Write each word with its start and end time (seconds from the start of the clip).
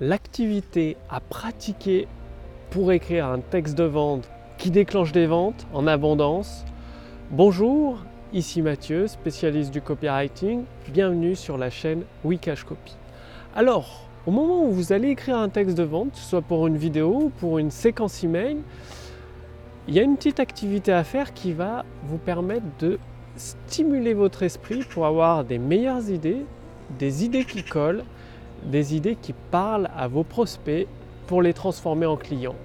l'activité 0.00 0.96
à 1.10 1.20
pratiquer 1.20 2.08
pour 2.70 2.90
écrire 2.90 3.26
un 3.26 3.40
texte 3.40 3.76
de 3.76 3.84
vente 3.84 4.30
qui 4.56 4.70
déclenche 4.70 5.12
des 5.12 5.26
ventes 5.26 5.66
en 5.74 5.86
abondance. 5.86 6.64
Bonjour, 7.30 7.98
ici 8.32 8.62
Mathieu, 8.62 9.06
spécialiste 9.06 9.70
du 9.70 9.82
copywriting. 9.82 10.64
Bienvenue 10.88 11.36
sur 11.36 11.58
la 11.58 11.68
chaîne 11.68 12.04
Wikash 12.24 12.64
Copy. 12.64 12.96
Alors, 13.54 14.08
au 14.26 14.30
moment 14.30 14.64
où 14.64 14.70
vous 14.70 14.92
allez 14.94 15.10
écrire 15.10 15.36
un 15.36 15.50
texte 15.50 15.76
de 15.76 15.82
vente, 15.82 16.16
soit 16.16 16.42
pour 16.42 16.66
une 16.66 16.78
vidéo 16.78 17.24
ou 17.24 17.28
pour 17.28 17.58
une 17.58 17.70
séquence 17.70 18.24
email, 18.24 18.56
il 19.86 19.94
y 19.94 20.00
a 20.00 20.02
une 20.02 20.16
petite 20.16 20.40
activité 20.40 20.92
à 20.92 21.04
faire 21.04 21.34
qui 21.34 21.52
va 21.52 21.84
vous 22.04 22.18
permettre 22.18 22.66
de 22.78 22.98
stimuler 23.36 24.14
votre 24.14 24.44
esprit 24.44 24.82
pour 24.82 25.04
avoir 25.04 25.44
des 25.44 25.58
meilleures 25.58 26.08
idées, 26.08 26.46
des 26.98 27.24
idées 27.24 27.44
qui 27.44 27.64
collent, 27.64 28.04
des 28.64 28.94
idées 28.94 29.16
qui 29.16 29.32
parlent 29.50 29.90
à 29.96 30.08
vos 30.08 30.24
prospects 30.24 30.86
pour 31.26 31.42
les 31.42 31.52
transformer 31.52 32.06
en 32.06 32.16
clients. 32.16 32.56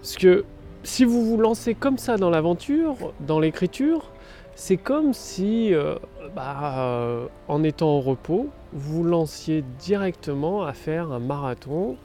Parce 0.00 0.16
que 0.16 0.44
si 0.84 1.04
vous 1.04 1.24
vous 1.24 1.36
lancez 1.36 1.74
comme 1.74 1.98
ça 1.98 2.16
dans 2.16 2.30
l'aventure, 2.30 2.96
dans 3.20 3.38
l'écriture, 3.38 4.10
c'est 4.54 4.76
comme 4.76 5.12
si, 5.12 5.72
euh, 5.72 5.94
bah, 6.34 6.74
euh, 6.78 7.26
en 7.48 7.62
étant 7.62 7.90
au 7.90 8.00
repos, 8.00 8.48
vous 8.72 9.04
lanciez 9.04 9.64
directement 9.78 10.64
à 10.64 10.72
faire 10.72 11.12
un 11.12 11.18
marathon 11.18 11.96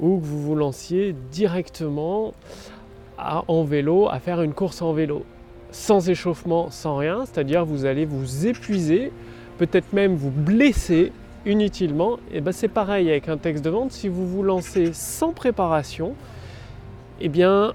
ou 0.00 0.18
que 0.18 0.24
vous 0.24 0.40
vous 0.40 0.54
lanciez 0.54 1.14
directement 1.30 2.32
en 3.18 3.64
vélo 3.64 4.08
à 4.08 4.18
faire 4.18 4.42
une 4.42 4.54
course 4.54 4.82
en 4.82 4.92
vélo 4.92 5.24
sans 5.70 6.08
échauffement, 6.08 6.70
sans 6.70 6.96
rien, 6.96 7.24
c'est-à-dire 7.24 7.64
vous 7.64 7.86
allez 7.86 8.04
vous 8.04 8.46
épuiser, 8.46 9.10
peut-être 9.58 9.92
même 9.92 10.14
vous 10.14 10.30
blesser 10.30 11.12
inutilement. 11.46 12.18
Et 12.32 12.40
ben 12.40 12.52
c'est 12.52 12.68
pareil 12.68 13.10
avec 13.10 13.28
un 13.28 13.36
texte 13.36 13.64
de 13.64 13.70
vente, 13.70 13.92
si 13.92 14.08
vous 14.08 14.26
vous 14.26 14.42
lancez 14.42 14.92
sans 14.92 15.32
préparation, 15.32 16.14
eh 17.20 17.28
bien 17.28 17.72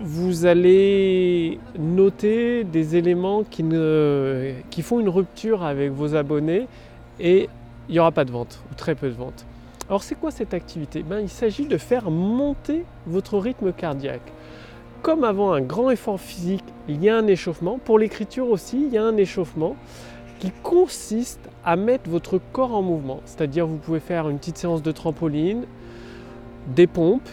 vous 0.00 0.46
allez 0.46 1.58
noter 1.78 2.62
des 2.62 2.94
éléments 2.94 3.42
qui, 3.42 3.64
ne, 3.64 4.52
qui 4.70 4.82
font 4.82 5.00
une 5.00 5.08
rupture 5.08 5.64
avec 5.64 5.90
vos 5.90 6.14
abonnés 6.14 6.68
et 7.18 7.48
il 7.88 7.92
n'y 7.92 7.98
aura 7.98 8.12
pas 8.12 8.24
de 8.24 8.30
vente 8.30 8.60
ou 8.70 8.74
très 8.74 8.94
peu 8.94 9.08
de 9.08 9.14
vente. 9.14 9.44
Alors 9.88 10.02
c'est 10.02 10.14
quoi 10.14 10.30
cette 10.30 10.54
activité? 10.54 11.02
Ben, 11.02 11.20
Il 11.20 11.28
s'agit 11.28 11.66
de 11.66 11.78
faire 11.78 12.10
monter 12.10 12.84
votre 13.06 13.38
rythme 13.38 13.72
cardiaque 13.72 14.32
comme 15.02 15.24
avant 15.24 15.52
un 15.52 15.60
grand 15.60 15.90
effort 15.90 16.20
physique, 16.20 16.64
il 16.88 17.02
y 17.02 17.08
a 17.08 17.16
un 17.16 17.26
échauffement, 17.26 17.78
pour 17.84 17.98
l'écriture 17.98 18.50
aussi, 18.50 18.84
il 18.86 18.92
y 18.92 18.98
a 18.98 19.04
un 19.04 19.16
échauffement 19.16 19.76
qui 20.38 20.52
consiste 20.62 21.48
à 21.64 21.76
mettre 21.76 22.08
votre 22.08 22.40
corps 22.52 22.74
en 22.74 22.82
mouvement. 22.82 23.20
C'est-à-dire 23.24 23.66
vous 23.66 23.76
pouvez 23.76 24.00
faire 24.00 24.28
une 24.28 24.38
petite 24.38 24.58
séance 24.58 24.82
de 24.82 24.92
trampoline, 24.92 25.64
des 26.74 26.86
pompes 26.86 27.28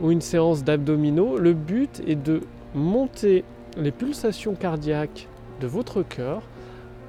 ou 0.00 0.10
une 0.10 0.20
séance 0.20 0.64
d'abdominaux. 0.64 1.38
Le 1.38 1.52
but 1.52 2.02
est 2.06 2.16
de 2.16 2.40
monter 2.74 3.44
les 3.76 3.92
pulsations 3.92 4.54
cardiaques 4.54 5.28
de 5.60 5.66
votre 5.66 6.02
cœur 6.02 6.42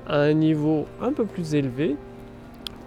à 0.08 0.20
un 0.20 0.34
niveau 0.34 0.86
un 1.02 1.12
peu 1.12 1.26
plus 1.26 1.56
élevé 1.56 1.96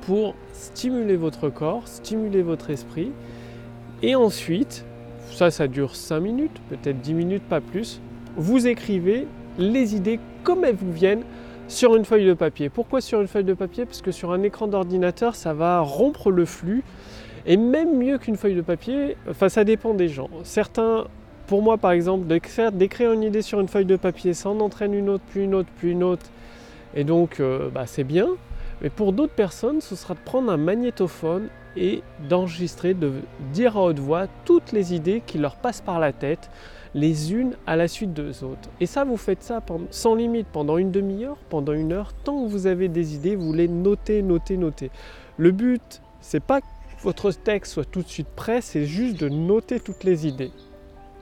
pour 0.03 0.35
stimuler 0.53 1.17
votre 1.17 1.49
corps, 1.49 1.87
stimuler 1.89 2.43
votre 2.43 2.71
esprit 2.71 3.11
et 4.03 4.15
ensuite 4.15 4.85
ça, 5.33 5.51
ça 5.51 5.69
dure 5.69 5.95
5 5.95 6.21
minutes, 6.21 6.61
peut-être 6.69 7.01
10 7.01 7.15
minutes, 7.15 7.43
pas 7.43 7.61
plus. 7.61 8.01
Vous 8.37 8.67
écrivez 8.67 9.27
les 9.59 9.95
idées 9.95 10.21
comme 10.43 10.65
elles 10.65 10.77
vous 10.77 10.93
viennent 10.93 11.25
sur 11.69 11.95
une 11.95 12.05
feuille 12.05 12.27
de 12.27 12.35
papier. 12.35 12.71
Pourquoi 12.71 13.01
sur 13.01 13.21
une 13.21 13.29
feuille 13.29 13.45
de 13.45 13.55
papier? 13.55 13.85
Parce 13.85 14.03
que 14.03 14.11
sur 14.11 14.33
un 14.33 14.43
écran 14.43 14.67
d'ordinateur, 14.67 15.35
ça 15.35 15.53
va 15.53 15.81
rompre 15.81 16.31
le 16.31 16.47
flux. 16.47 16.83
Et 17.47 17.57
même 17.57 17.97
mieux 17.97 18.19
qu'une 18.19 18.37
feuille 18.37 18.55
de 18.55 18.63
papier, 18.63 19.17
enfin 19.31 19.49
ça 19.49 19.65
dépend 19.65 19.95
des 19.95 20.09
gens. 20.09 20.29
Certains, 20.45 21.07
pour 21.47 21.63
moi 21.63 21.77
par 21.79 21.93
exemple, 21.93 22.27
d'écrire 22.27 23.13
une 23.13 23.23
idée 23.23 23.43
sur 23.43 23.61
une 23.61 23.69
feuille 23.69 23.85
de 23.85 23.97
papier, 23.97 24.35
ça 24.35 24.49
en 24.49 24.61
entraîne 24.61 24.95
une 24.95 25.09
autre, 25.09 25.25
puis 25.31 25.45
une 25.45 25.55
autre, 25.55 25.69
puis 25.77 25.93
une 25.93 26.03
autre. 26.03 26.27
Et 26.95 27.05
donc 27.05 27.41
euh, 27.41 27.69
bah, 27.73 27.85
c'est 27.87 28.05
bien. 28.05 28.29
Mais 28.83 28.91
pour 28.91 29.13
d'autres 29.13 29.33
personnes, 29.35 29.81
ce 29.81 29.95
sera 29.95 30.15
de 30.15 30.21
prendre 30.21 30.51
un 30.51 30.57
magnétophone 30.57 31.49
et 31.79 32.03
d'enregistrer, 32.29 32.95
de 32.95 33.13
dire 33.53 33.77
à 33.77 33.85
haute 33.85 33.99
voix 33.99 34.27
toutes 34.45 34.73
les 34.73 34.95
idées 34.95 35.23
qui 35.27 35.39
leur 35.39 35.57
passent 35.57 35.81
par 35.81 36.01
la 36.01 36.13
tête, 36.13 36.51
les 36.95 37.33
unes 37.33 37.55
à 37.67 37.77
la 37.77 37.89
suite 37.89 38.13
des 38.13 38.43
autres. 38.43 38.69
Et 38.81 38.87
ça, 38.87 39.05
vous 39.05 39.17
faites 39.17 39.43
ça 39.43 39.63
sans 39.91 40.15
limite 40.15 40.49
pendant 40.53 40.79
une 40.79 40.91
demi-heure, 40.91 41.37
pendant 41.49 41.73
une 41.73 41.93
heure, 41.93 42.13
tant 42.25 42.43
que 42.43 42.49
vous 42.49 42.67
avez 42.67 42.89
des 42.89 43.15
idées, 43.15 43.37
vous 43.37 43.53
les 43.53 43.69
notez, 43.69 44.23
notez, 44.23 44.57
notez. 44.57 44.91
Le 45.37 45.51
but, 45.51 46.01
c'est 46.21 46.43
pas 46.43 46.61
que 46.61 46.67
votre 47.03 47.31
texte 47.31 47.75
soit 47.75 47.85
tout 47.85 48.03
de 48.03 48.09
suite 48.09 48.29
prêt, 48.35 48.61
c'est 48.61 48.85
juste 48.85 49.21
de 49.21 49.29
noter 49.29 49.79
toutes 49.79 50.05
les 50.05 50.27
idées. 50.27 50.51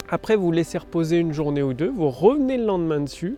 Après, 0.09 0.37
vous 0.37 0.53
laissez 0.53 0.79
reposer 0.79 1.19
une 1.19 1.33
journée 1.33 1.63
ou 1.63 1.75
deux, 1.75 1.91
vous 1.91 2.11
revenez 2.11 2.57
le 2.57 2.65
lendemain 2.65 3.01
dessus 3.01 3.37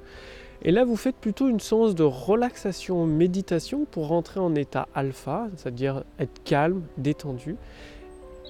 et 0.63 0.73
là, 0.73 0.85
vous 0.85 0.97
faites 0.97 1.17
plutôt 1.17 1.49
une 1.49 1.61
séance 1.61 1.95
de 1.95 2.03
relaxation, 2.03 3.07
méditation 3.07 3.87
pour 3.91 4.09
rentrer 4.09 4.41
en 4.41 4.55
état 4.55 4.89
alpha, 4.95 5.49
c'est-à-dire 5.57 6.05
être 6.19 6.43
calme, 6.45 6.83
détendu, 6.97 7.57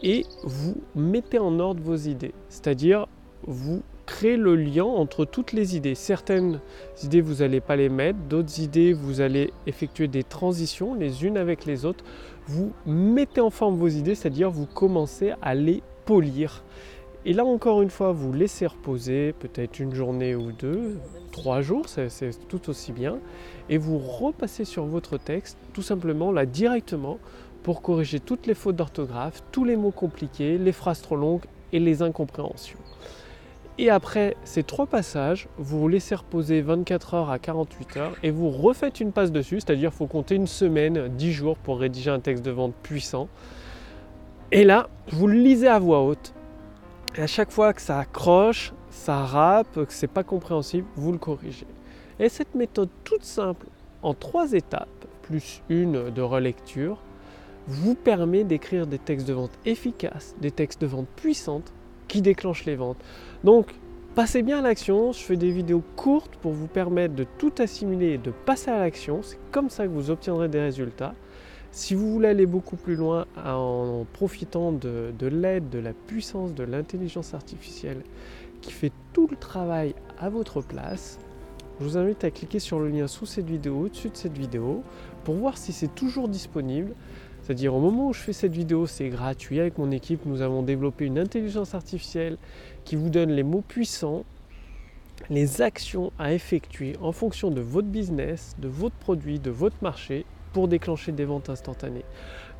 et 0.03 0.25
vous 0.45 0.77
mettez 0.95 1.39
en 1.39 1.59
ordre 1.59 1.83
vos 1.83 1.97
idées, 1.97 2.33
c'est-à-dire 2.49 3.07
vous 3.47 3.83
créez 4.07 4.39
le 4.39 4.57
lien 4.57 4.85
entre 4.85 5.27
toutes 5.27 5.53
les 5.53 5.77
idées. 5.77 5.95
Certaines 5.95 6.61
idées, 7.05 7.21
vous 7.21 7.37
n'allez 7.37 7.61
pas 7.61 7.77
les 7.77 7.91
mettre, 7.91 8.19
d'autres 8.21 8.59
idées, 8.59 8.95
vous 8.95 9.21
allez 9.21 9.53
effectuer 9.67 10.09
des 10.09 10.25
transitions 10.25 10.95
les 10.95 11.25
unes 11.25 11.37
avec 11.37 11.67
les 11.67 11.85
autres. 11.85 12.05
Vous 12.47 12.73
mettez 12.87 13.43
en 13.43 13.51
forme 13.51 13.77
vos 13.77 13.89
idées, 13.89 14.15
c'est-à-dire 14.15 14.51
vous 14.51 14.67
commencez 14.67 15.35
à 15.43 15.55
les 15.55 15.83
polir. 16.07 16.65
Et 17.29 17.35
là 17.35 17.45
encore 17.45 17.83
une 17.83 17.91
fois, 17.91 18.13
vous 18.13 18.33
laissez 18.33 18.67
reposer 18.67 19.35
peut-être 19.35 19.81
une 19.81 19.95
journée 19.95 20.35
ou 20.35 20.51
deux, 20.51 20.97
trois 21.31 21.61
jours, 21.61 21.85
c'est 21.87 22.09
tout 22.49 22.71
aussi 22.71 22.91
bien. 22.91 23.19
Et 23.69 23.77
vous 23.77 23.99
repassez 23.99 24.65
sur 24.65 24.87
votre 24.87 25.19
texte, 25.19 25.59
tout 25.75 25.83
simplement 25.83 26.33
là 26.33 26.47
directement, 26.47 27.19
pour 27.65 27.83
corriger 27.83 28.19
toutes 28.19 28.47
les 28.47 28.55
fautes 28.55 28.77
d'orthographe, 28.77 29.43
tous 29.53 29.65
les 29.65 29.77
mots 29.77 29.91
compliqués, 29.91 30.57
les 30.57 30.73
phrases 30.73 31.03
trop 31.03 31.17
longues 31.17 31.45
et 31.75 31.81
les 31.81 32.01
incompréhensions. 32.01 32.79
Et 33.77 33.91
après 33.91 34.35
ces 34.45 34.63
trois 34.63 34.87
passages, 34.87 35.49
vous 35.59 35.81
vous 35.81 35.89
laissez 35.89 36.15
reposer 36.15 36.63
24 36.63 37.13
heures 37.13 37.31
à 37.31 37.39
48 37.39 37.97
heures 37.99 38.15
et 38.23 38.31
vous 38.31 38.49
refaites 38.49 39.01
une 39.01 39.13
passe 39.13 39.33
dessus, 39.33 39.61
c'est-à-dire 39.61 39.93
faut 39.93 40.07
compter 40.07 40.35
une 40.35 40.47
semaine, 40.47 41.09
10 41.09 41.33
jours 41.33 41.59
pour 41.59 41.79
rédiger 41.79 42.11
un 42.11 42.21
texte 42.21 42.43
de 42.43 42.53
vente 42.53 42.73
puissant. 42.83 43.29
Et 44.51 44.65
là, 44.65 44.89
vous 45.11 45.27
le 45.27 45.37
lisez 45.39 45.69
à 45.69 45.79
voix 45.79 46.01
haute 46.01 46.33
et 47.17 47.23
à 47.23 47.27
chaque 47.27 47.51
fois 47.51 47.73
que 47.73 47.81
ça 47.81 47.99
accroche, 47.99 48.73
ça 48.91 49.25
rappe, 49.25 49.75
que 49.75 49.93
c'est 49.93 50.07
pas 50.07 50.25
compréhensible, 50.25 50.87
vous 50.97 51.13
le 51.13 51.19
corrigez. 51.19 51.67
Et 52.19 52.29
cette 52.29 52.55
méthode 52.55 52.91
toute 53.05 53.25
simple, 53.25 53.67
en 54.03 54.15
trois 54.15 54.53
étapes, 54.53 54.89
plus 55.23 55.63
une 55.69 56.11
de 56.11 56.23
relecture, 56.23 56.99
vous 57.67 57.95
permet 57.95 58.45
d'écrire 58.45 58.87
des 58.87 58.99
textes 58.99 59.29
de 59.29 59.35
vente 59.35 59.59
efficaces, 59.67 60.35
des 60.41 60.51
textes 60.51 60.81
de 60.81 60.87
vente 60.87 61.09
puissantes 61.17 61.73
qui 62.09 62.23
déclenchent 62.23 62.65
les 62.65 62.77
ventes. 62.77 62.97
Donc, 63.45 63.75
passez 64.15 64.43
bien 64.43 64.61
à 64.61 64.63
l'action. 64.63 65.13
Je 65.13 65.19
fais 65.19 65.37
des 65.37 65.51
vidéos 65.51 65.83
courtes 65.97 66.37
pour 66.37 66.53
vous 66.53 66.67
permettre 66.67 67.15
de 67.15 67.27
tout 67.37 67.53
assimiler 67.59 68.13
et 68.13 68.19
de 68.19 68.31
passer 68.31 68.71
à 68.71 68.79
l'action. 68.79 69.21
C'est 69.23 69.39
comme 69.53 69.69
ça 69.69 69.85
que 69.85 69.93
vous 69.93 70.11
obtiendrez 70.11 70.49
des 70.49 70.61
résultats. 70.61 71.15
Si 71.71 71.95
vous 71.95 72.11
voulez 72.11 72.29
aller 72.29 72.47
beaucoup 72.47 72.77
plus 72.77 72.97
loin 72.97 73.27
en 73.45 74.07
profitant 74.15 74.73
de, 74.73 75.13
l'aide, 75.21 75.69
de 75.69 75.79
la 75.79 75.93
puissance 75.93 76.55
de 76.55 76.65
l'intelligence 76.65 77.35
artificielle 77.35 78.03
qui 78.63 78.73
fait 78.73 78.93
tout 79.13 79.29
le 79.29 79.37
travail 79.37 79.95
à 80.19 80.31
votre 80.31 80.63
place, 80.63 81.19
je 81.79 81.85
vous 81.85 81.97
invite 81.97 82.25
à 82.25 82.31
cliquer 82.31 82.59
sur 82.59 82.81
le 82.81 82.89
lien 82.89 83.07
sous 83.07 83.27
cette 83.27 83.47
vidéo, 83.47 83.85
au-dessus 83.85 84.09
de 84.09 84.17
cette 84.17 84.37
vidéo, 84.37 84.83
pour 85.25 85.37
voir 85.37 85.57
si 85.59 85.73
c'est 85.73 85.95
toujours 85.95 86.29
disponible. 86.29 86.95
C'est-à-dire 87.43 87.75
au 87.75 87.81
moment 87.81 88.09
où 88.09 88.13
je 88.13 88.21
fais 88.21 88.33
cette 88.33 88.53
vidéo, 88.53 88.87
c'est 88.87 89.09
gratuit. 89.11 89.61
Avec 89.61 89.79
mon 89.79 89.91
équipe, 89.91 90.27
nous 90.27 90.41
avons 90.41 90.63
développé 90.63 91.05
une 91.05 91.19
intelligence 91.19 91.75
artificielle 91.75 92.39
qui 92.85 92.97
vous 92.97 93.11
donne 93.11 93.31
les 93.31 93.45
mots 93.45 93.63
puissants, 93.67 94.25
les 95.31 95.63
actions 95.63 96.13
à 96.19 96.33
effectuer 96.33 96.97
en 97.01 97.13
fonction 97.13 97.51
de 97.51 97.61
votre 97.61 97.89
business, 97.89 98.57
de 98.59 98.69
votre 98.69 98.97
produit, 98.97 99.39
de 99.39 99.51
votre 99.51 99.77
marché 99.83 100.25
pour 100.53 100.69
déclencher 100.69 101.13
des 101.13 101.25
ventes 101.25 101.51
instantanées. 101.51 102.05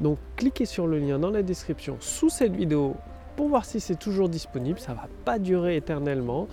Donc 0.01 0.19
cliquez 0.37 0.67
sur 0.67 0.87
le 0.87 0.99
lien 0.99 1.19
dans 1.19 1.31
la 1.31 1.43
description 1.43 1.97
sous 2.01 2.29
cette 2.31 2.55
vidéo 2.55 2.97
pour 3.37 3.49
voir 3.49 3.65
si 3.65 3.81
c'est 3.81 3.99
toujours 3.99 4.29
disponible. 4.29 4.79
Ça 4.79 4.93
ne 4.93 4.97
va 4.97 5.09
pas 5.25 5.39
durer 5.39 5.77
éternellement. 5.77 6.49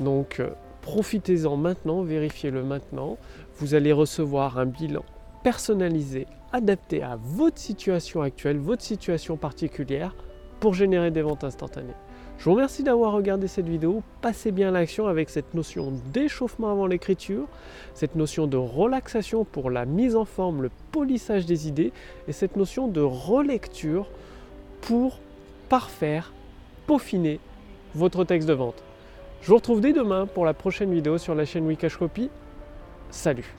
Donc 0.00 0.40
euh, 0.40 0.50
profitez-en 0.82 1.56
maintenant, 1.56 2.02
vérifiez-le 2.02 2.62
maintenant. 2.62 3.18
Vous 3.58 3.74
allez 3.74 3.92
recevoir 3.92 4.58
un 4.58 4.66
bilan 4.66 5.04
personnalisé, 5.42 6.26
adapté 6.52 7.02
à 7.02 7.16
votre 7.22 7.58
situation 7.58 8.20
actuelle, 8.22 8.58
votre 8.58 8.82
situation 8.82 9.36
particulière 9.36 10.16
pour 10.58 10.74
générer 10.74 11.10
des 11.10 11.22
ventes 11.22 11.44
instantanées. 11.44 11.94
Je 12.38 12.44
vous 12.44 12.52
remercie 12.52 12.82
d'avoir 12.82 13.12
regardé 13.12 13.48
cette 13.48 13.68
vidéo. 13.68 14.02
Passez 14.20 14.52
bien 14.52 14.70
l'action 14.70 15.06
avec 15.06 15.30
cette 15.30 15.54
notion 15.54 15.92
d'échauffement 16.12 16.70
avant 16.70 16.86
l'écriture, 16.86 17.46
cette 17.94 18.14
notion 18.14 18.46
de 18.46 18.56
relaxation 18.56 19.44
pour 19.44 19.70
la 19.70 19.84
mise 19.84 20.16
en 20.16 20.24
forme, 20.24 20.62
le 20.62 20.70
polissage 20.92 21.46
des 21.46 21.66
idées 21.66 21.92
et 22.28 22.32
cette 22.32 22.56
notion 22.56 22.88
de 22.88 23.00
relecture 23.00 24.08
pour 24.82 25.18
parfaire, 25.68 26.32
peaufiner 26.86 27.40
votre 27.94 28.24
texte 28.24 28.48
de 28.48 28.54
vente. 28.54 28.82
Je 29.40 29.48
vous 29.48 29.56
retrouve 29.56 29.80
dès 29.80 29.92
demain 29.92 30.26
pour 30.26 30.44
la 30.44 30.54
prochaine 30.54 30.92
vidéo 30.92 31.18
sur 31.18 31.34
la 31.34 31.44
chaîne 31.44 31.66
Wikash 31.66 31.96
Copy. 31.96 32.30
Salut 33.10 33.54